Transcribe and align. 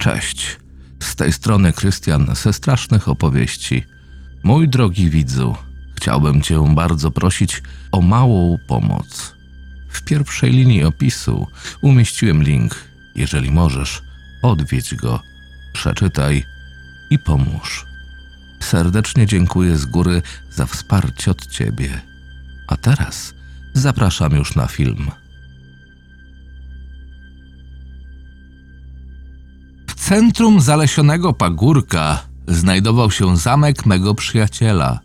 Cześć. 0.00 0.56
Z 1.02 1.16
tej 1.16 1.32
strony 1.32 1.72
Krystian 1.72 2.34
ze 2.34 2.52
strasznych 2.52 3.08
opowieści. 3.08 3.84
Mój 4.42 4.68
drogi 4.68 5.10
widzu, 5.10 5.56
chciałbym 5.96 6.42
Cię 6.42 6.74
bardzo 6.74 7.10
prosić 7.10 7.62
o 7.92 8.00
małą 8.00 8.58
pomoc. 8.68 9.34
W 9.90 10.02
pierwszej 10.02 10.50
linii 10.52 10.84
opisu 10.84 11.46
umieściłem 11.82 12.42
link. 12.42 12.84
Jeżeli 13.14 13.50
możesz, 13.50 14.02
odwiedź 14.42 14.94
go, 14.94 15.22
przeczytaj 15.72 16.44
i 17.10 17.18
pomóż. 17.18 17.86
Serdecznie 18.60 19.26
dziękuję 19.26 19.76
z 19.76 19.86
góry 19.86 20.22
za 20.50 20.66
wsparcie 20.66 21.30
od 21.30 21.46
Ciebie. 21.46 22.00
A 22.68 22.76
teraz 22.76 23.34
zapraszam 23.74 24.32
już 24.32 24.56
na 24.56 24.66
film. 24.66 25.10
Centrum 30.10 30.60
zalesionego 30.60 31.32
pagórka 31.32 32.22
znajdował 32.48 33.10
się 33.10 33.36
zamek 33.36 33.86
mego 33.86 34.14
przyjaciela. 34.14 35.00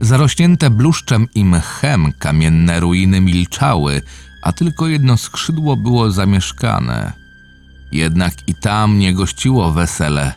Zarośnięte 0.00 0.70
bluszczem 0.70 1.26
i 1.34 1.44
mchem 1.44 2.12
kamienne 2.18 2.80
ruiny 2.80 3.20
milczały, 3.20 4.02
a 4.42 4.52
tylko 4.52 4.88
jedno 4.88 5.16
skrzydło 5.16 5.76
było 5.76 6.10
zamieszkane. 6.10 7.12
Jednak 7.92 8.48
i 8.48 8.54
tam 8.54 8.98
nie 8.98 9.14
gościło 9.14 9.72
wesele. 9.72 10.32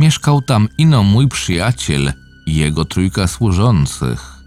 Mieszkał 0.00 0.42
tam 0.42 0.68
ino 0.78 1.02
mój 1.02 1.28
przyjaciel 1.28 2.12
i 2.46 2.54
jego 2.54 2.84
trójka 2.84 3.26
służących. 3.26 4.40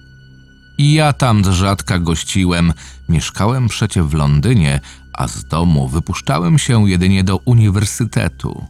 I 0.78 0.94
ja 0.94 1.14
tam 1.14 1.46
z 1.46 1.48
rzadka 1.48 2.00
gościłem, 2.00 2.74
mieszkałem 3.10 3.68
przecie 3.68 4.04
w 4.04 4.14
Londynie, 4.14 4.80
a 5.14 5.28
z 5.28 5.46
domu 5.46 5.88
wypuszczałem 5.88 6.60
się 6.60 6.90
jedynie 6.90 7.24
do 7.24 7.38
uniwersytetu. 7.38 8.66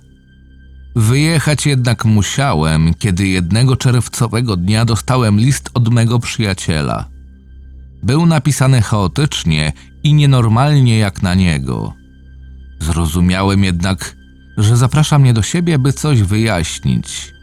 Wyjechać 0.95 1.65
jednak 1.65 2.05
musiałem, 2.05 2.93
kiedy 2.93 3.27
jednego 3.27 3.75
czerwcowego 3.75 4.57
dnia 4.57 4.85
dostałem 4.85 5.39
list 5.39 5.69
od 5.73 5.89
mego 5.89 6.19
przyjaciela. 6.19 7.05
Był 8.03 8.25
napisany 8.25 8.81
chaotycznie 8.81 9.73
i 10.03 10.13
nienormalnie 10.13 10.97
jak 10.97 11.21
na 11.21 11.33
niego. 11.33 11.93
Zrozumiałem 12.79 13.63
jednak, 13.63 14.15
że 14.57 14.77
zaprasza 14.77 15.19
mnie 15.19 15.33
do 15.33 15.41
siebie, 15.41 15.79
by 15.79 15.93
coś 15.93 16.21
wyjaśnić. 16.21 17.33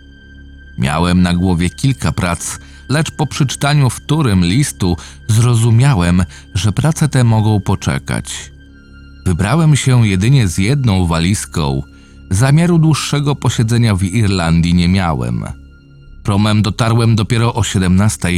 Miałem 0.78 1.22
na 1.22 1.34
głowie 1.34 1.70
kilka 1.70 2.12
prac, 2.12 2.58
lecz 2.88 3.10
po 3.10 3.26
przeczytaniu 3.26 3.90
wtórym 3.90 4.44
listu 4.44 4.96
zrozumiałem, 5.28 6.24
że 6.54 6.72
prace 6.72 7.08
te 7.08 7.24
mogą 7.24 7.60
poczekać. 7.60 8.52
Wybrałem 9.26 9.76
się 9.76 10.06
jedynie 10.08 10.48
z 10.48 10.58
jedną 10.58 11.06
walizką. 11.06 11.82
Zamiaru 12.30 12.78
dłuższego 12.78 13.36
posiedzenia 13.36 13.94
w 13.94 14.02
Irlandii 14.02 14.74
nie 14.74 14.88
miałem. 14.88 15.44
Promem 16.22 16.62
dotarłem 16.62 17.16
dopiero 17.16 17.54
o 17.54 17.62
17, 17.62 18.28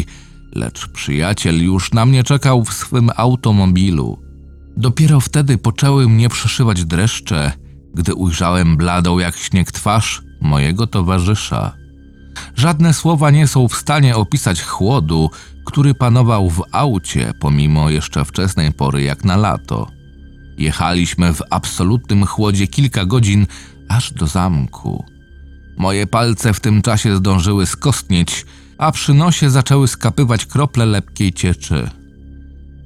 lecz 0.55 0.89
przyjaciel 0.89 1.65
już 1.65 1.93
na 1.93 2.07
mnie 2.07 2.25
czekał 2.25 2.65
w 2.65 2.73
swym 2.73 3.11
automobilu. 3.17 4.19
Dopiero 4.77 5.21
wtedy 5.21 5.59
poczęły 5.59 6.09
mnie 6.09 6.29
przeszywać 6.29 6.85
dreszcze, 6.85 7.53
gdy 7.95 8.15
ujrzałem 8.15 8.77
bladą 8.77 9.19
jak 9.19 9.37
śnieg 9.37 9.73
twarz 9.73 10.23
mojego 10.41 10.87
towarzysza. 10.87 11.73
Żadne 12.57 12.95
słowa 12.95 13.31
nie 13.31 13.49
są 13.49 13.69
w 13.69 13.75
stanie 13.75 14.17
opisać 14.17 14.63
chłodu, 14.63 15.31
który 15.65 15.95
panował 15.95 16.51
w 16.51 16.63
aucie 16.73 17.33
pomimo 17.41 17.91
jeszcze 17.91 18.25
wczesnej 18.25 18.73
pory 18.73 19.03
jak 19.03 19.25
na 19.25 19.37
lato. 19.37 19.87
Jechaliśmy 20.59 21.35
w 21.35 21.43
absolutnym 21.51 22.27
chłodzie 22.27 22.67
kilka 22.67 23.05
godzin 23.05 23.47
aż 23.89 24.13
do 24.13 24.27
zamku. 24.27 25.05
Moje 25.77 26.07
palce 26.07 26.55
w 26.55 26.61
tym 26.61 26.83
czasie 26.83 27.17
zdążyły 27.17 27.67
skostnieć, 27.67 28.47
a 28.79 28.93
przy 28.93 29.15
nosie 29.15 29.51
zaczęły 29.51 29.89
skapywać 29.89 30.47
krople 30.47 30.87
lepkiej 30.87 31.33
cieczy. 31.33 31.91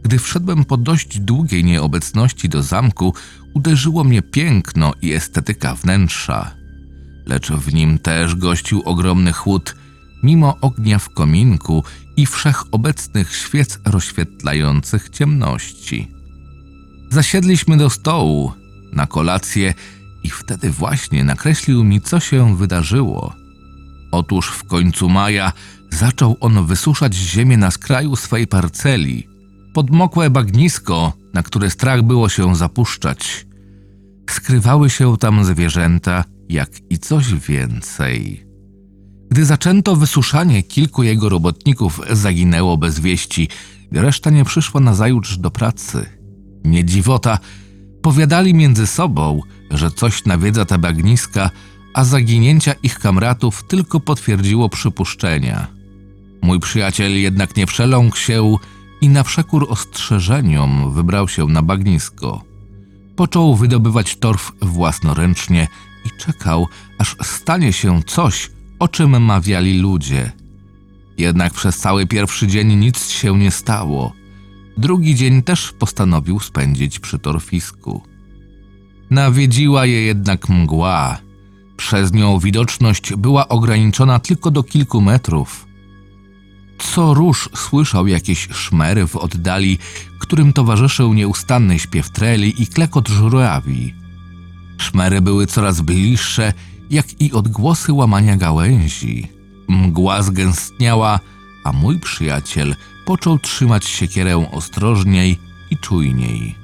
Gdy 0.02 0.18
wszedłem 0.18 0.64
po 0.64 0.76
dość 0.76 1.18
długiej 1.20 1.64
nieobecności 1.64 2.48
do 2.48 2.62
zamku, 2.62 3.14
uderzyło 3.54 4.04
mnie 4.04 4.22
piękno 4.22 4.92
i 5.02 5.12
estetyka 5.12 5.74
wnętrza. 5.74 6.50
Lecz 7.26 7.50
w 7.50 7.74
nim 7.74 7.98
też 7.98 8.34
gościł 8.34 8.82
ogromny 8.84 9.32
chłód, 9.32 9.76
mimo 10.22 10.60
ognia 10.60 10.98
w 10.98 11.14
kominku 11.14 11.84
i 12.16 12.26
wszechobecnych 12.26 13.36
świec 13.36 13.78
rozświetlających 13.84 15.08
ciemności. 15.10 16.15
Zasiedliśmy 17.10 17.76
do 17.76 17.90
stołu, 17.90 18.52
na 18.92 19.06
kolację 19.06 19.74
i 20.22 20.30
wtedy 20.30 20.70
właśnie 20.70 21.24
nakreślił 21.24 21.84
mi, 21.84 22.00
co 22.00 22.20
się 22.20 22.56
wydarzyło. 22.56 23.34
Otóż 24.12 24.48
w 24.48 24.64
końcu 24.64 25.08
maja 25.08 25.52
zaczął 25.90 26.36
on 26.40 26.66
wysuszać 26.66 27.14
ziemię 27.14 27.56
na 27.56 27.70
skraju 27.70 28.16
swej 28.16 28.46
parceli. 28.46 29.28
Podmokłe 29.74 30.30
bagnisko, 30.30 31.12
na 31.34 31.42
które 31.42 31.70
strach 31.70 32.02
było 32.02 32.28
się 32.28 32.56
zapuszczać. 32.56 33.46
Skrywały 34.30 34.90
się 34.90 35.16
tam 35.16 35.44
zwierzęta, 35.44 36.24
jak 36.48 36.70
i 36.90 36.98
coś 36.98 37.34
więcej. 37.34 38.46
Gdy 39.30 39.44
zaczęto 39.44 39.96
wysuszanie, 39.96 40.62
kilku 40.62 41.02
jego 41.02 41.28
robotników 41.28 42.00
zaginęło 42.10 42.76
bez 42.76 43.00
wieści, 43.00 43.48
reszta 43.92 44.30
nie 44.30 44.44
przyszła 44.44 44.80
nazajutrz 44.80 45.36
do 45.36 45.50
pracy. 45.50 46.15
Nie 46.66 46.84
dziwota, 46.84 47.38
powiadali 48.02 48.54
między 48.54 48.86
sobą, 48.86 49.40
że 49.70 49.90
coś 49.90 50.24
nawiedza 50.24 50.64
te 50.64 50.78
bagniska, 50.78 51.50
a 51.94 52.04
zaginięcia 52.04 52.74
ich 52.82 52.98
kamratów 52.98 53.64
tylko 53.68 54.00
potwierdziło 54.00 54.68
przypuszczenia. 54.68 55.66
Mój 56.42 56.60
przyjaciel 56.60 57.20
jednak 57.20 57.56
nie 57.56 57.66
przeląkł 57.66 58.16
się 58.16 58.56
i 59.00 59.08
na 59.08 59.24
przekór 59.24 59.66
ostrzeżeniom 59.68 60.92
wybrał 60.92 61.28
się 61.28 61.46
na 61.46 61.62
bagnisko. 61.62 62.42
Począł 63.16 63.56
wydobywać 63.56 64.16
torf 64.16 64.52
własnoręcznie 64.62 65.68
i 66.04 66.10
czekał, 66.18 66.68
aż 66.98 67.16
stanie 67.22 67.72
się 67.72 68.02
coś, 68.02 68.50
o 68.78 68.88
czym 68.88 69.22
mawiali 69.22 69.78
ludzie. 69.78 70.32
Jednak 71.18 71.52
przez 71.52 71.78
cały 71.78 72.06
pierwszy 72.06 72.46
dzień 72.46 72.74
nic 72.74 73.08
się 73.08 73.38
nie 73.38 73.50
stało. 73.50 74.12
Drugi 74.76 75.14
dzień 75.14 75.42
też 75.42 75.72
postanowił 75.72 76.40
spędzić 76.40 76.98
przy 76.98 77.18
torfisku. 77.18 78.02
Nawiedziła 79.10 79.86
je 79.86 80.02
jednak 80.02 80.48
mgła. 80.48 81.18
Przez 81.76 82.12
nią 82.12 82.38
widoczność 82.38 83.14
była 83.14 83.48
ograniczona 83.48 84.18
tylko 84.18 84.50
do 84.50 84.62
kilku 84.62 85.00
metrów. 85.00 85.66
Co 86.78 87.14
róż 87.14 87.48
słyszał 87.54 88.06
jakieś 88.06 88.48
szmery 88.52 89.06
w 89.06 89.16
oddali, 89.16 89.78
którym 90.18 90.52
towarzyszył 90.52 91.14
nieustanny 91.14 91.78
śpiew 91.78 92.10
treli 92.10 92.62
i 92.62 92.66
klekot 92.66 93.08
żurawi. 93.08 93.94
Szmery 94.78 95.20
były 95.20 95.46
coraz 95.46 95.80
bliższe, 95.80 96.52
jak 96.90 97.20
i 97.20 97.32
odgłosy 97.32 97.92
łamania 97.92 98.36
gałęzi. 98.36 99.28
Mgła 99.68 100.22
zgęstniała, 100.22 101.20
a 101.64 101.72
mój 101.72 102.00
przyjaciel 102.00 102.76
począł 103.06 103.38
trzymać 103.38 103.84
siekierę 103.84 104.50
ostrożniej 104.52 105.38
i 105.70 105.76
czujniej. 105.76 106.54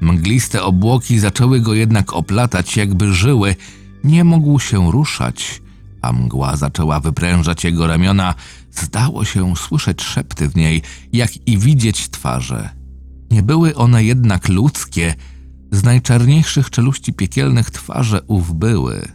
Mgliste 0.00 0.62
obłoki 0.62 1.18
zaczęły 1.18 1.60
go 1.60 1.74
jednak 1.74 2.12
oplatać, 2.12 2.76
jakby 2.76 3.14
żyły, 3.14 3.56
nie 4.04 4.24
mógł 4.24 4.58
się 4.58 4.92
ruszać, 4.92 5.62
a 6.02 6.12
mgła 6.12 6.56
zaczęła 6.56 7.00
wyprężać 7.00 7.64
jego 7.64 7.86
ramiona. 7.86 8.34
Zdało 8.70 9.24
się 9.24 9.56
słyszeć 9.56 10.02
szepty 10.02 10.48
w 10.48 10.56
niej, 10.56 10.82
jak 11.12 11.46
i 11.46 11.58
widzieć 11.58 12.08
twarze. 12.08 12.68
Nie 13.30 13.42
były 13.42 13.74
one 13.74 14.04
jednak 14.04 14.48
ludzkie, 14.48 15.14
z 15.72 15.84
najczarniejszych 15.84 16.70
czeluści 16.70 17.12
piekielnych 17.12 17.70
twarze 17.70 18.22
ów 18.22 18.54
były. 18.54 19.08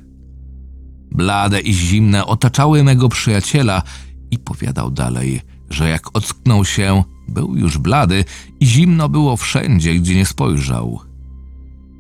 Blade 1.12 1.60
i 1.60 1.74
zimne 1.74 2.26
otaczały 2.26 2.84
mego 2.84 3.10
przyjaciela 3.10 3.84
i 4.32 4.40
powiadał 4.40 4.92
dalej, 4.92 5.42
że 5.70 5.90
jak 5.90 6.18
ocknął 6.18 6.66
się, 6.66 7.04
był 7.28 7.56
już 7.56 7.78
blady 7.78 8.26
i 8.60 8.66
zimno 8.66 9.10
było 9.10 9.38
wszędzie, 9.38 9.96
gdzie 9.96 10.16
nie 10.16 10.26
spojrzał. 10.26 11.00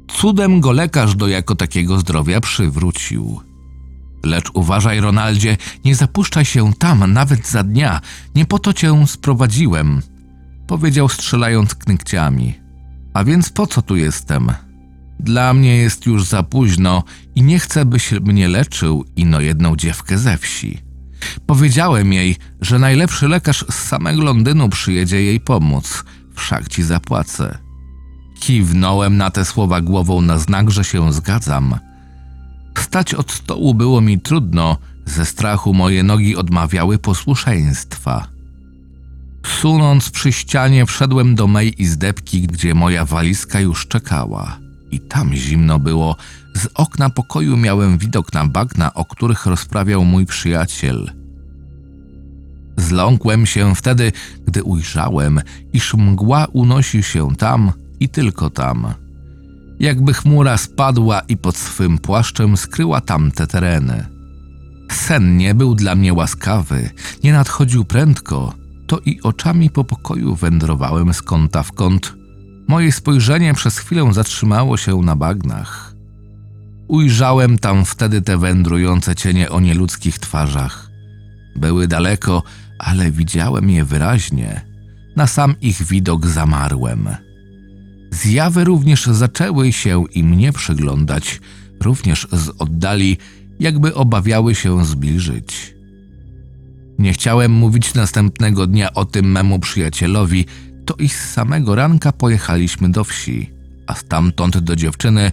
Cudem 0.07 0.61
go 0.61 0.71
lekarz 0.71 1.15
do 1.15 1.27
jako 1.27 1.55
takiego 1.55 1.99
zdrowia 1.99 2.41
przywrócił. 2.41 3.41
Lecz 4.23 4.49
uważaj, 4.53 4.99
Ronaldzie, 4.99 5.57
nie 5.85 5.95
zapuszczaj 5.95 6.45
się 6.45 6.73
tam 6.73 7.13
nawet 7.13 7.47
za 7.47 7.63
dnia, 7.63 8.01
nie 8.35 8.45
po 8.45 8.59
to 8.59 8.73
cię 8.73 9.07
sprowadziłem, 9.07 10.01
powiedział 10.67 11.09
strzelając 11.09 11.75
knykciami. 11.75 12.53
A 13.13 13.23
więc 13.23 13.49
po 13.49 13.67
co 13.67 13.81
tu 13.81 13.95
jestem? 13.95 14.51
Dla 15.19 15.53
mnie 15.53 15.77
jest 15.77 16.05
już 16.05 16.25
za 16.25 16.43
późno 16.43 17.03
i 17.35 17.43
nie 17.43 17.59
chcę, 17.59 17.85
byś 17.85 18.11
mnie 18.11 18.47
leczył 18.47 19.05
ino 19.15 19.41
jedną 19.41 19.75
dziewkę 19.75 20.17
ze 20.17 20.37
wsi. 20.37 20.86
Powiedziałem 21.45 22.13
jej, 22.13 22.35
że 22.61 22.79
najlepszy 22.79 23.27
lekarz 23.27 23.65
z 23.69 23.75
samego 23.75 24.23
Londynu 24.23 24.69
przyjedzie 24.69 25.23
jej 25.23 25.39
pomóc, 25.39 26.03
wszak 26.35 26.67
ci 26.67 26.83
zapłacę. 26.83 27.57
Kiwnąłem 28.39 29.17
na 29.17 29.29
te 29.31 29.45
słowa 29.45 29.81
głową 29.81 30.21
na 30.21 30.37
znak, 30.37 30.71
że 30.71 30.83
się 30.83 31.13
zgadzam. 31.13 31.79
Wstać 32.77 33.13
od 33.13 33.31
stołu 33.31 33.73
było 33.73 34.01
mi 34.01 34.19
trudno, 34.19 34.77
ze 35.05 35.25
strachu 35.25 35.73
moje 35.73 36.03
nogi 36.03 36.35
odmawiały 36.35 36.97
posłuszeństwa. 36.97 38.27
Sunąc 39.45 40.09
przy 40.09 40.31
ścianie, 40.31 40.85
wszedłem 40.85 41.35
do 41.35 41.47
mej 41.47 41.81
izdebki, 41.81 42.41
gdzie 42.41 42.75
moja 42.75 43.05
walizka 43.05 43.59
już 43.59 43.87
czekała. 43.87 44.57
I 44.91 44.99
tam 44.99 45.35
zimno 45.35 45.79
było. 45.79 46.15
Z 46.55 46.67
okna 46.73 47.09
pokoju 47.09 47.57
miałem 47.57 47.97
widok 47.97 48.33
na 48.33 48.47
bagna, 48.47 48.93
o 48.93 49.05
których 49.05 49.45
rozprawiał 49.45 50.05
mój 50.05 50.25
przyjaciel. 50.25 51.11
Zląkłem 52.77 53.45
się 53.45 53.75
wtedy, 53.75 54.11
gdy 54.45 54.63
ujrzałem, 54.63 55.41
iż 55.73 55.93
mgła 55.93 56.47
unosi 56.53 57.03
się 57.03 57.35
tam 57.35 57.71
i 57.99 58.09
tylko 58.09 58.49
tam. 58.49 58.93
Jakby 59.79 60.13
chmura 60.13 60.57
spadła 60.57 61.19
i 61.19 61.37
pod 61.37 61.57
swym 61.57 61.97
płaszczem 61.97 62.57
skryła 62.57 63.01
tamte 63.01 63.47
tereny. 63.47 64.05
Sen 64.91 65.37
nie 65.37 65.55
był 65.55 65.75
dla 65.75 65.95
mnie 65.95 66.13
łaskawy, 66.13 66.89
nie 67.23 67.33
nadchodził 67.33 67.85
prędko, 67.85 68.53
to 68.87 68.99
i 69.05 69.21
oczami 69.21 69.69
po 69.69 69.83
pokoju 69.83 70.35
wędrowałem 70.35 71.13
z 71.13 71.21
kąta 71.21 71.63
w 71.63 71.71
kąt. 71.71 72.13
Moje 72.67 72.91
spojrzenie 72.91 73.53
przez 73.53 73.77
chwilę 73.77 74.13
zatrzymało 74.13 74.77
się 74.77 74.97
na 74.97 75.15
bagnach. 75.15 75.95
Ujrzałem 76.87 77.57
tam 77.57 77.85
wtedy 77.85 78.21
te 78.21 78.37
wędrujące 78.37 79.15
cienie 79.15 79.49
o 79.49 79.59
nieludzkich 79.59 80.19
twarzach. 80.19 80.89
Były 81.55 81.87
daleko, 81.87 82.43
ale 82.79 83.11
widziałem 83.11 83.69
je 83.69 83.85
wyraźnie. 83.85 84.61
Na 85.15 85.27
sam 85.27 85.55
ich 85.61 85.83
widok 85.83 86.27
zamarłem. 86.27 87.09
Zjawy 88.11 88.63
również 88.63 89.05
zaczęły 89.05 89.73
się 89.73 90.03
i 90.13 90.23
mnie 90.23 90.53
przyglądać, 90.53 91.41
również 91.81 92.27
z 92.31 92.49
oddali, 92.59 93.17
jakby 93.59 93.95
obawiały 93.95 94.55
się 94.55 94.85
zbliżyć. 94.85 95.75
Nie 96.99 97.13
chciałem 97.13 97.51
mówić 97.51 97.93
następnego 97.93 98.67
dnia 98.67 98.93
o 98.93 99.05
tym 99.05 99.31
memu 99.31 99.59
przyjacielowi, 99.59 100.45
to 100.85 100.95
i 100.95 101.09
z 101.09 101.29
samego 101.29 101.75
ranka 101.75 102.11
pojechaliśmy 102.11 102.89
do 102.91 103.03
wsi, 103.03 103.53
a 103.87 103.95
stamtąd 103.95 104.57
do 104.57 104.75
dziewczyny, 104.75 105.31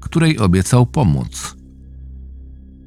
której 0.00 0.38
obiecał 0.38 0.86
pomóc. 0.86 1.56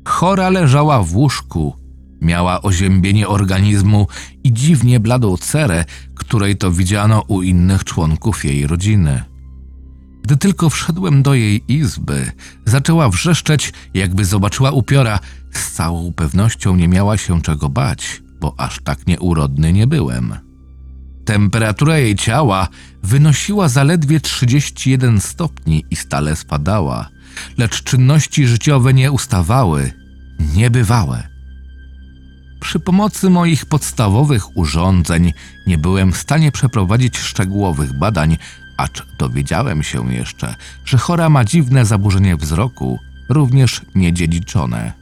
Chora 0.05 0.49
leżała 0.49 1.03
w 1.03 1.15
łóżku, 1.15 1.75
miała 2.21 2.61
oziębienie 2.61 3.27
organizmu 3.27 4.07
i 4.43 4.53
dziwnie 4.53 4.99
bladą 4.99 5.37
cerę, 5.37 5.85
której 6.15 6.57
to 6.57 6.71
widziano 6.71 7.23
u 7.27 7.41
innych 7.41 7.83
członków 7.83 8.45
jej 8.45 8.67
rodziny. 8.67 9.23
Gdy 10.23 10.37
tylko 10.37 10.69
wszedłem 10.69 11.23
do 11.23 11.33
jej 11.33 11.63
izby, 11.67 12.31
zaczęła 12.65 13.09
wrzeszczeć, 13.09 13.73
jakby 13.93 14.25
zobaczyła 14.25 14.71
upiora. 14.71 15.19
Z 15.51 15.71
całą 15.71 16.13
pewnością 16.13 16.75
nie 16.75 16.87
miała 16.87 17.17
się 17.17 17.41
czego 17.41 17.69
bać, 17.69 18.21
bo 18.39 18.55
aż 18.57 18.79
tak 18.83 19.07
nieurodny 19.07 19.73
nie 19.73 19.87
byłem. 19.87 20.35
Temperatura 21.25 21.97
jej 21.97 22.15
ciała 22.15 22.67
wynosiła 23.03 23.69
zaledwie 23.69 24.19
31 24.19 25.21
stopni 25.21 25.85
i 25.91 25.95
stale 25.95 26.35
spadała, 26.35 27.09
lecz 27.57 27.83
czynności 27.83 28.47
życiowe 28.47 28.93
nie 28.93 29.11
ustawały, 29.11 29.91
niebywałe. 30.55 31.36
Przy 32.59 32.79
pomocy 32.79 33.29
moich 33.29 33.65
podstawowych 33.65 34.57
urządzeń 34.57 35.33
nie 35.67 35.77
byłem 35.77 36.11
w 36.11 36.17
stanie 36.17 36.51
przeprowadzić 36.51 37.17
szczegółowych 37.17 37.93
badań, 37.93 38.37
acz 38.77 39.03
dowiedziałem 39.19 39.83
się 39.83 40.13
jeszcze, 40.13 40.55
że 40.85 40.97
chora 40.97 41.29
ma 41.29 41.45
dziwne 41.45 41.85
zaburzenie 41.85 42.37
wzroku, 42.37 42.99
również 43.29 43.81
niedziedziczone. 43.95 44.93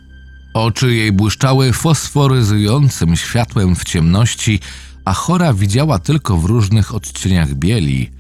Oczy 0.54 0.96
jej 0.96 1.12
błyszczały 1.12 1.74
fosforyzującym 1.74 3.16
światłem 3.16 3.76
w 3.76 3.84
ciemności, 3.84 4.60
a 5.06 5.14
chora 5.14 5.54
widziała 5.54 6.00
tylko 6.00 6.38
w 6.38 6.46
różnych 6.46 6.96
odcieniach 6.96 7.54
bieli, 7.54 8.12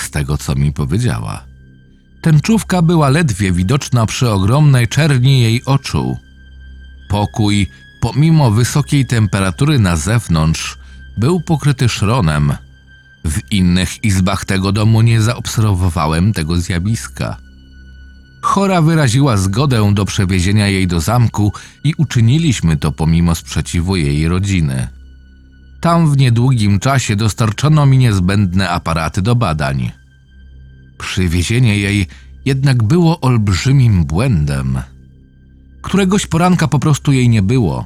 z 0.00 0.10
tego 0.10 0.38
co 0.38 0.54
mi 0.54 0.72
powiedziała. 0.72 1.44
Tęczówka 2.22 2.82
była 2.82 3.08
ledwie 3.08 3.52
widoczna 3.52 4.06
przy 4.06 4.30
ogromnej 4.30 4.88
czerni 4.88 5.40
jej 5.40 5.64
oczu. 5.64 6.16
Pokój, 7.08 7.66
pomimo 8.00 8.50
wysokiej 8.50 9.06
temperatury 9.06 9.78
na 9.78 9.96
zewnątrz, 9.96 10.78
był 11.16 11.40
pokryty 11.40 11.88
szronem. 11.88 12.52
W 13.24 13.52
innych 13.52 14.04
izbach 14.04 14.44
tego 14.44 14.72
domu 14.72 15.02
nie 15.02 15.20
zaobserwowałem 15.20 16.32
tego 16.32 16.58
zjawiska. 16.58 17.36
Chora 18.42 18.82
wyraziła 18.82 19.36
zgodę 19.36 19.94
do 19.94 20.04
przewiezienia 20.04 20.68
jej 20.68 20.86
do 20.86 21.00
zamku 21.00 21.52
i 21.84 21.94
uczyniliśmy 21.96 22.76
to 22.76 22.92
pomimo 22.92 23.34
sprzeciwu 23.34 23.96
jej 23.96 24.28
rodziny. 24.28 24.88
Tam 25.80 26.12
w 26.12 26.16
niedługim 26.16 26.78
czasie 26.78 27.16
dostarczono 27.16 27.86
mi 27.86 27.98
niezbędne 27.98 28.70
aparaty 28.70 29.22
do 29.22 29.34
badań. 29.34 29.90
Przywiezienie 30.98 31.78
jej 31.78 32.06
jednak 32.44 32.82
było 32.82 33.20
olbrzymim 33.20 34.04
błędem. 34.04 34.78
Któregoś 35.88 36.26
poranka 36.26 36.68
po 36.68 36.78
prostu 36.78 37.12
jej 37.12 37.28
nie 37.28 37.42
było. 37.42 37.84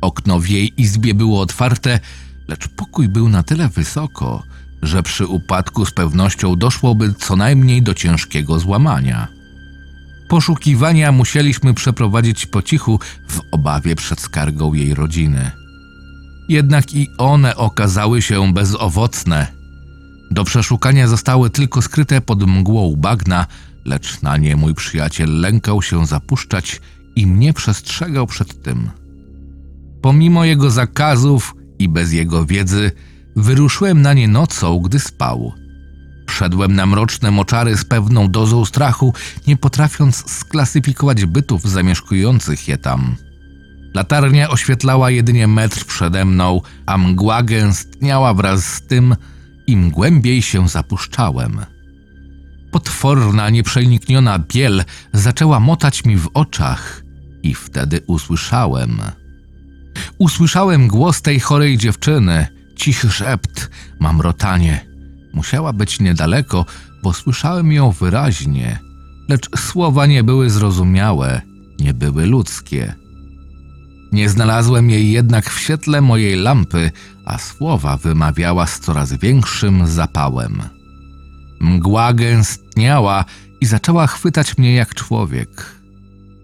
Okno 0.00 0.40
w 0.40 0.48
jej 0.48 0.80
izbie 0.80 1.14
było 1.14 1.40
otwarte, 1.40 2.00
lecz 2.48 2.68
pokój 2.68 3.08
był 3.08 3.28
na 3.28 3.42
tyle 3.42 3.68
wysoko, 3.68 4.42
że 4.82 5.02
przy 5.02 5.26
upadku 5.26 5.86
z 5.86 5.92
pewnością 5.92 6.56
doszłoby 6.56 7.14
co 7.14 7.36
najmniej 7.36 7.82
do 7.82 7.94
ciężkiego 7.94 8.58
złamania. 8.58 9.28
Poszukiwania 10.28 11.12
musieliśmy 11.12 11.74
przeprowadzić 11.74 12.46
po 12.46 12.62
cichu 12.62 13.00
w 13.28 13.40
obawie 13.52 13.96
przed 13.96 14.20
skargą 14.20 14.74
jej 14.74 14.94
rodziny. 14.94 15.50
Jednak 16.48 16.94
i 16.94 17.08
one 17.18 17.56
okazały 17.56 18.22
się 18.22 18.52
bezowocne. 18.52 19.46
Do 20.30 20.44
przeszukania 20.44 21.08
zostały 21.08 21.50
tylko 21.50 21.82
skryte 21.82 22.20
pod 22.20 22.46
mgłą 22.46 22.94
bagna, 22.96 23.46
lecz 23.84 24.22
na 24.22 24.36
nie 24.36 24.56
mój 24.56 24.74
przyjaciel 24.74 25.40
lękał 25.40 25.82
się 25.82 26.06
zapuszczać 26.06 26.80
i 27.16 27.26
mnie 27.26 27.52
przestrzegał 27.52 28.26
przed 28.26 28.62
tym. 28.62 28.90
Pomimo 30.02 30.44
jego 30.44 30.70
zakazów 30.70 31.54
i 31.78 31.88
bez 31.88 32.12
jego 32.12 32.46
wiedzy, 32.46 32.90
wyruszyłem 33.36 34.02
na 34.02 34.14
nie 34.14 34.28
nocą, 34.28 34.78
gdy 34.78 35.00
spał. 35.00 35.52
Wszedłem 36.28 36.74
na 36.74 36.86
mroczne 36.86 37.30
moczary 37.30 37.76
z 37.76 37.84
pewną 37.84 38.30
dozą 38.30 38.64
strachu, 38.64 39.14
nie 39.46 39.56
potrafiąc 39.56 40.30
sklasyfikować 40.30 41.26
bytów 41.26 41.62
zamieszkujących 41.62 42.68
je 42.68 42.78
tam. 42.78 43.16
Latarnia 43.94 44.50
oświetlała 44.50 45.10
jedynie 45.10 45.46
metr 45.46 45.84
przede 45.84 46.24
mną, 46.24 46.60
a 46.86 46.98
mgła 46.98 47.42
gęstniała 47.42 48.34
wraz 48.34 48.64
z 48.64 48.86
tym, 48.86 49.16
im 49.66 49.90
głębiej 49.90 50.42
się 50.42 50.68
zapuszczałem. 50.68 51.60
Potworna, 52.70 53.50
nieprzenikniona 53.50 54.38
biel 54.38 54.84
zaczęła 55.12 55.60
motać 55.60 56.04
mi 56.04 56.16
w 56.16 56.28
oczach 56.34 56.99
i 57.42 57.54
wtedy 57.54 58.00
usłyszałem. 58.06 59.00
Usłyszałem 60.18 60.88
głos 60.88 61.22
tej 61.22 61.40
chorej 61.40 61.78
dziewczyny, 61.78 62.46
cichy 62.76 63.10
szept, 63.10 63.70
mamrotanie. 64.00 64.86
Musiała 65.32 65.72
być 65.72 66.00
niedaleko, 66.00 66.66
bo 67.02 67.12
słyszałem 67.12 67.72
ją 67.72 67.90
wyraźnie, 67.90 68.78
lecz 69.28 69.58
słowa 69.58 70.06
nie 70.06 70.24
były 70.24 70.50
zrozumiałe, 70.50 71.40
nie 71.80 71.94
były 71.94 72.26
ludzkie. 72.26 72.94
Nie 74.12 74.28
znalazłem 74.28 74.90
jej 74.90 75.10
jednak 75.10 75.50
w 75.50 75.60
świetle 75.60 76.00
mojej 76.00 76.36
lampy, 76.36 76.90
a 77.24 77.38
słowa 77.38 77.96
wymawiała 77.96 78.66
z 78.66 78.80
coraz 78.80 79.12
większym 79.12 79.86
zapałem. 79.86 80.62
Mgła 81.60 82.12
gęstniała 82.12 83.24
i 83.60 83.66
zaczęła 83.66 84.06
chwytać 84.06 84.58
mnie 84.58 84.74
jak 84.74 84.94
człowiek. 84.94 85.79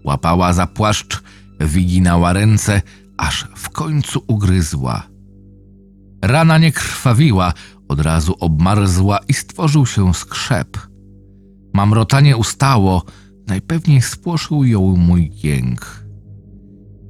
Łapała 0.07 0.53
za 0.53 0.67
płaszcz, 0.67 1.23
wyginała 1.59 2.33
ręce, 2.33 2.81
aż 3.17 3.47
w 3.55 3.69
końcu 3.69 4.23
ugryzła. 4.27 5.07
Rana 6.21 6.57
nie 6.57 6.71
krwawiła, 6.71 7.53
od 7.87 7.99
razu 7.99 8.35
obmarzła 8.39 9.19
i 9.27 9.33
stworzył 9.33 9.85
się 9.85 10.13
skrzep. 10.13 10.77
Mamrotanie 11.73 12.37
ustało, 12.37 13.03
najpewniej 13.47 14.01
spłoszył 14.01 14.63
ją 14.63 14.95
mój 14.95 15.31
jęk. 15.43 16.03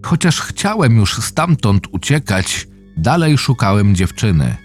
Chociaż 0.06 0.42
chciałem 0.42 0.98
już 0.98 1.18
stamtąd 1.18 1.88
uciekać, 1.92 2.68
dalej 2.98 3.38
szukałem 3.38 3.96
dziewczyny. 3.96 4.56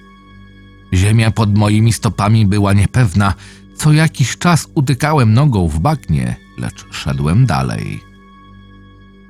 Ziemia 0.94 1.30
pod 1.30 1.58
moimi 1.58 1.92
stopami 1.92 2.46
była 2.46 2.72
niepewna, 2.72 3.34
co 3.76 3.92
jakiś 3.92 4.38
czas 4.38 4.68
utykałem 4.74 5.34
nogą 5.34 5.68
w 5.68 5.80
bagnie, 5.80 6.36
lecz 6.58 6.86
szedłem 6.90 7.46
dalej. 7.46 8.11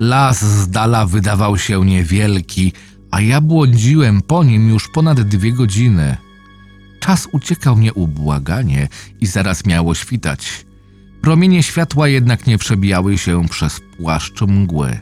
Las 0.03 0.41
z 0.41 0.69
dala 0.69 1.05
wydawał 1.05 1.57
się 1.57 1.85
niewielki, 1.85 2.73
a 3.11 3.21
ja 3.21 3.41
błądziłem 3.41 4.21
po 4.21 4.43
nim 4.43 4.69
już 4.69 4.87
ponad 4.87 5.21
dwie 5.21 5.53
godziny. 5.53 6.17
Czas 6.99 7.27
uciekał 7.31 7.79
nieubłaganie 7.79 8.87
i 9.21 9.25
zaraz 9.25 9.65
miało 9.65 9.95
świtać. 9.95 10.65
Promienie 11.21 11.63
światła 11.63 12.07
jednak 12.07 12.47
nie 12.47 12.57
przebijały 12.57 13.17
się 13.17 13.47
przez 13.49 13.81
płaszcz 13.97 14.41
mgły. 14.41 14.99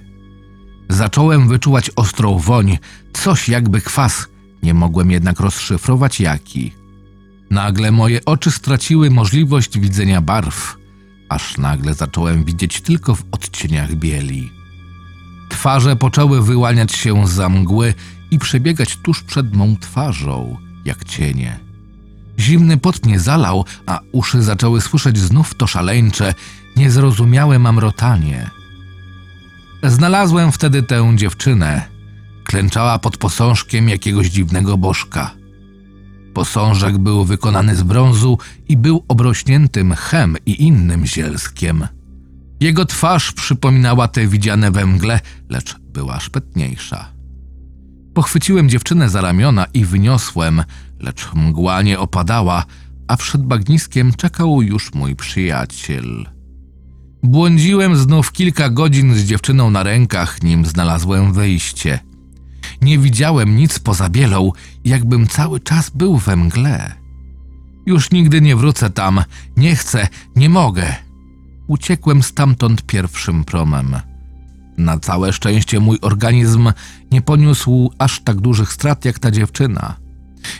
Zacząłem 0.89 1.47
wyczuwać 1.47 1.91
ostrą 1.95 2.37
woń, 2.37 2.77
coś 3.13 3.49
jakby 3.49 3.81
kwas, 3.81 4.27
nie 4.63 4.73
mogłem 4.73 5.11
jednak 5.11 5.39
rozszyfrować 5.39 6.19
jaki. 6.19 6.73
Nagle 7.49 7.91
moje 7.91 8.25
oczy 8.25 8.51
straciły 8.51 9.09
możliwość 9.09 9.79
widzenia 9.79 10.21
barw, 10.21 10.77
aż 11.29 11.57
nagle 11.57 11.93
zacząłem 11.93 12.43
widzieć 12.43 12.81
tylko 12.81 13.15
w 13.15 13.23
odcieniach 13.31 13.95
bieli. 13.95 14.60
Twarze 15.61 15.95
poczęły 15.95 16.41
wyłaniać 16.41 16.91
się 16.91 17.27
za 17.27 17.49
mgły 17.49 17.93
i 18.31 18.39
przebiegać 18.39 18.97
tuż 18.97 19.23
przed 19.23 19.55
mą 19.55 19.75
twarzą, 19.79 20.57
jak 20.85 21.03
cienie. 21.03 21.59
Zimny 22.39 22.77
pot 22.77 23.05
mnie 23.05 23.19
zalał, 23.19 23.65
a 23.85 23.99
uszy 24.11 24.43
zaczęły 24.43 24.81
słyszeć 24.81 25.17
znów 25.17 25.55
to 25.55 25.67
szaleńcze, 25.67 26.33
niezrozumiałe 26.75 27.59
mamrotanie. 27.59 28.49
Znalazłem 29.83 30.51
wtedy 30.51 30.83
tę 30.83 31.13
dziewczynę. 31.15 31.81
Klęczała 32.43 32.99
pod 32.99 33.17
posążkiem 33.17 33.89
jakiegoś 33.89 34.27
dziwnego 34.27 34.77
bożka. 34.77 35.31
Posążek 36.33 36.97
był 36.97 37.25
wykonany 37.25 37.75
z 37.75 37.83
brązu 37.83 38.37
i 38.69 38.77
był 38.77 39.05
obrośnięty 39.07 39.83
mchem 39.83 40.37
i 40.45 40.63
innym 40.63 41.05
zielskiem. 41.05 41.87
Jego 42.61 42.85
twarz 42.85 43.31
przypominała 43.31 44.07
te 44.07 44.27
widziane 44.27 44.71
we 44.71 44.85
mgle, 44.85 45.19
lecz 45.49 45.79
była 45.79 46.19
szpetniejsza. 46.19 47.13
Pochwyciłem 48.13 48.69
dziewczynę 48.69 49.09
za 49.09 49.21
ramiona 49.21 49.65
i 49.73 49.85
wyniosłem, 49.85 50.63
lecz 50.99 51.33
mgła 51.33 51.81
nie 51.81 51.99
opadała, 51.99 52.65
a 53.07 53.17
przed 53.17 53.43
bagniskiem 53.43 54.13
czekał 54.13 54.61
już 54.61 54.93
mój 54.93 55.15
przyjaciel. 55.15 56.29
Błądziłem 57.23 57.95
znów 57.95 58.31
kilka 58.31 58.69
godzin 58.69 59.15
z 59.15 59.23
dziewczyną 59.23 59.69
na 59.69 59.83
rękach, 59.83 60.43
nim 60.43 60.65
znalazłem 60.65 61.33
wyjście. 61.33 61.99
Nie 62.81 62.99
widziałem 62.99 63.55
nic 63.55 63.79
poza 63.79 64.09
bielą, 64.09 64.51
jakbym 64.85 65.27
cały 65.27 65.59
czas 65.59 65.89
był 65.89 66.17
we 66.17 66.35
mgle. 66.35 66.95
Już 67.85 68.11
nigdy 68.11 68.41
nie 68.41 68.55
wrócę 68.55 68.89
tam, 68.89 69.23
nie 69.57 69.75
chcę, 69.75 70.07
nie 70.35 70.49
mogę. 70.49 71.10
Uciekłem 71.71 72.23
stamtąd 72.23 72.81
pierwszym 72.81 73.43
promem. 73.43 73.95
Na 74.77 74.99
całe 74.99 75.33
szczęście 75.33 75.79
mój 75.79 75.97
organizm 76.01 76.71
nie 77.11 77.21
poniósł 77.21 77.91
aż 77.99 78.19
tak 78.19 78.41
dużych 78.41 78.73
strat 78.73 79.05
jak 79.05 79.19
ta 79.19 79.31
dziewczyna. 79.31 79.97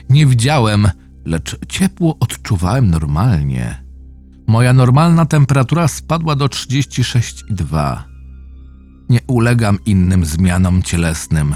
Nie 0.10 0.26
widziałem, 0.26 0.88
lecz 1.26 1.58
ciepło 1.68 2.18
odczuwałem 2.20 2.92
normalnie. 2.92 3.84
Moja 4.48 4.74
normalna 4.74 5.26
temperatura 5.26 5.88
spadła 5.88 6.36
do 6.36 6.46
36,2. 6.46 7.98
Nie 9.10 9.20
ulegam 9.28 9.80
innym 9.86 10.26
zmianom 10.26 10.84
cielesnym. 10.84 11.56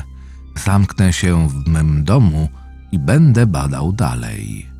Zamknę 0.56 1.14
się 1.14 1.50
w 1.50 1.68
mym 1.68 2.04
domu 2.04 2.50
i 2.92 3.00
będę 3.00 3.48
badał 3.48 3.94
dalej. 3.94 4.75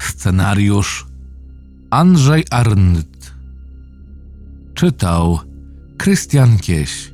Scenariusz 0.00 1.06
Andrzej 1.90 2.44
Arndt 2.50 3.34
Czytał 4.74 5.40
Krystian 5.98 6.58
Kieś 6.58 7.12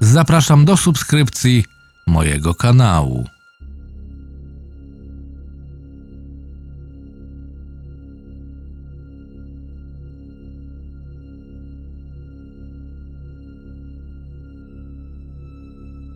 Zapraszam 0.00 0.64
do 0.64 0.76
subskrypcji 0.76 1.64
mojego 2.06 2.54
kanału. 2.54 3.26